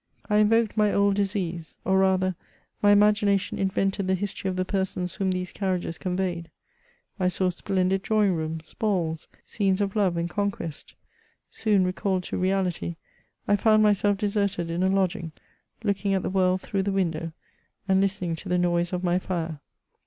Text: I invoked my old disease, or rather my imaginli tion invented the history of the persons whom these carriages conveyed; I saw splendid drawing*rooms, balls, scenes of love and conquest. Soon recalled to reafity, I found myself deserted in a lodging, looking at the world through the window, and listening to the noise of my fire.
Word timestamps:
I 0.31 0.37
invoked 0.37 0.75
my 0.75 0.91
old 0.91 1.13
disease, 1.15 1.77
or 1.85 1.99
rather 1.99 2.33
my 2.81 2.91
imaginli 2.95 3.39
tion 3.39 3.59
invented 3.59 4.07
the 4.07 4.15
history 4.15 4.49
of 4.49 4.55
the 4.55 4.65
persons 4.65 5.13
whom 5.13 5.29
these 5.29 5.51
carriages 5.51 5.99
conveyed; 5.99 6.49
I 7.19 7.27
saw 7.27 7.49
splendid 7.51 8.01
drawing*rooms, 8.01 8.73
balls, 8.73 9.27
scenes 9.45 9.79
of 9.79 9.95
love 9.95 10.17
and 10.17 10.27
conquest. 10.27 10.95
Soon 11.51 11.83
recalled 11.85 12.23
to 12.23 12.37
reafity, 12.39 12.95
I 13.47 13.55
found 13.55 13.83
myself 13.83 14.17
deserted 14.17 14.71
in 14.71 14.81
a 14.81 14.89
lodging, 14.89 15.33
looking 15.83 16.15
at 16.15 16.23
the 16.23 16.31
world 16.31 16.61
through 16.61 16.81
the 16.81 16.91
window, 16.91 17.31
and 17.87 18.01
listening 18.01 18.35
to 18.37 18.49
the 18.49 18.57
noise 18.57 18.93
of 18.93 19.03
my 19.03 19.19
fire. 19.19 19.59